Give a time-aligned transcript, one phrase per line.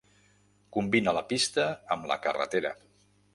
[0.77, 1.67] Combina la pista,
[1.97, 2.73] amb la carretera.